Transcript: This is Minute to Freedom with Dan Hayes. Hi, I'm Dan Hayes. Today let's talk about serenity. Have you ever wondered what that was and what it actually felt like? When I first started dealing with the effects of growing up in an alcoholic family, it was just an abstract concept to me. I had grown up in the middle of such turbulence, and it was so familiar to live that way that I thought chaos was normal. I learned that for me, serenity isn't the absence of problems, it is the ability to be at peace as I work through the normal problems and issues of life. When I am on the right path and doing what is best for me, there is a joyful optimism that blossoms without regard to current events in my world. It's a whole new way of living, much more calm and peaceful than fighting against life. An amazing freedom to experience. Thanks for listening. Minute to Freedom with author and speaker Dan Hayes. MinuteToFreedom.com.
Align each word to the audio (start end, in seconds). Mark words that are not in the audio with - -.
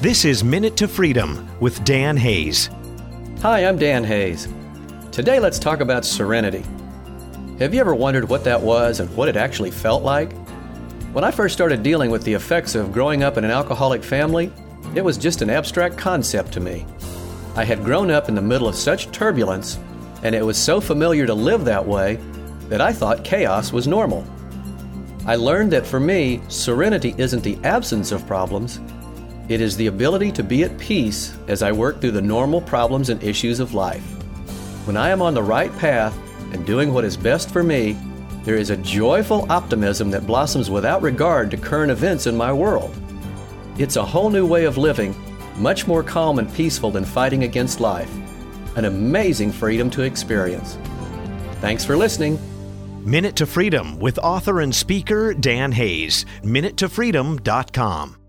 This 0.00 0.24
is 0.24 0.44
Minute 0.44 0.76
to 0.76 0.86
Freedom 0.86 1.50
with 1.58 1.82
Dan 1.82 2.16
Hayes. 2.16 2.70
Hi, 3.42 3.66
I'm 3.66 3.76
Dan 3.76 4.04
Hayes. 4.04 4.46
Today 5.10 5.40
let's 5.40 5.58
talk 5.58 5.80
about 5.80 6.04
serenity. 6.04 6.62
Have 7.58 7.74
you 7.74 7.80
ever 7.80 7.96
wondered 7.96 8.28
what 8.28 8.44
that 8.44 8.62
was 8.62 9.00
and 9.00 9.12
what 9.16 9.28
it 9.28 9.34
actually 9.34 9.72
felt 9.72 10.04
like? 10.04 10.32
When 11.12 11.24
I 11.24 11.32
first 11.32 11.52
started 11.52 11.82
dealing 11.82 12.12
with 12.12 12.22
the 12.22 12.34
effects 12.34 12.76
of 12.76 12.92
growing 12.92 13.24
up 13.24 13.38
in 13.38 13.44
an 13.44 13.50
alcoholic 13.50 14.04
family, 14.04 14.52
it 14.94 15.02
was 15.02 15.18
just 15.18 15.42
an 15.42 15.50
abstract 15.50 15.98
concept 15.98 16.52
to 16.52 16.60
me. 16.60 16.86
I 17.56 17.64
had 17.64 17.82
grown 17.84 18.08
up 18.08 18.28
in 18.28 18.36
the 18.36 18.40
middle 18.40 18.68
of 18.68 18.76
such 18.76 19.10
turbulence, 19.10 19.80
and 20.22 20.32
it 20.32 20.46
was 20.46 20.56
so 20.56 20.80
familiar 20.80 21.26
to 21.26 21.34
live 21.34 21.64
that 21.64 21.84
way 21.84 22.20
that 22.68 22.80
I 22.80 22.92
thought 22.92 23.24
chaos 23.24 23.72
was 23.72 23.88
normal. 23.88 24.24
I 25.26 25.34
learned 25.34 25.72
that 25.72 25.88
for 25.88 25.98
me, 25.98 26.40
serenity 26.46 27.16
isn't 27.18 27.42
the 27.42 27.58
absence 27.64 28.12
of 28.12 28.28
problems, 28.28 28.78
it 29.48 29.60
is 29.60 29.76
the 29.76 29.86
ability 29.86 30.30
to 30.32 30.42
be 30.42 30.62
at 30.62 30.76
peace 30.78 31.36
as 31.48 31.62
I 31.62 31.72
work 31.72 32.00
through 32.00 32.10
the 32.10 32.22
normal 32.22 32.60
problems 32.60 33.08
and 33.08 33.22
issues 33.22 33.60
of 33.60 33.72
life. 33.72 34.02
When 34.86 34.96
I 34.96 35.08
am 35.08 35.22
on 35.22 35.34
the 35.34 35.42
right 35.42 35.74
path 35.78 36.16
and 36.52 36.66
doing 36.66 36.92
what 36.92 37.04
is 37.04 37.16
best 37.16 37.50
for 37.50 37.62
me, 37.62 37.96
there 38.44 38.56
is 38.56 38.70
a 38.70 38.76
joyful 38.76 39.50
optimism 39.50 40.10
that 40.10 40.26
blossoms 40.26 40.70
without 40.70 41.02
regard 41.02 41.50
to 41.50 41.56
current 41.56 41.90
events 41.90 42.26
in 42.26 42.36
my 42.36 42.52
world. 42.52 42.94
It's 43.78 43.96
a 43.96 44.04
whole 44.04 44.30
new 44.30 44.46
way 44.46 44.64
of 44.64 44.76
living, 44.76 45.14
much 45.56 45.86
more 45.86 46.02
calm 46.02 46.38
and 46.38 46.52
peaceful 46.54 46.90
than 46.90 47.04
fighting 47.04 47.44
against 47.44 47.80
life. 47.80 48.12
An 48.76 48.84
amazing 48.84 49.52
freedom 49.52 49.88
to 49.90 50.02
experience. 50.02 50.78
Thanks 51.60 51.84
for 51.84 51.96
listening. 51.96 52.38
Minute 53.04 53.36
to 53.36 53.46
Freedom 53.46 53.98
with 53.98 54.18
author 54.18 54.60
and 54.60 54.74
speaker 54.74 55.32
Dan 55.32 55.72
Hayes. 55.72 56.26
MinuteToFreedom.com. 56.42 58.27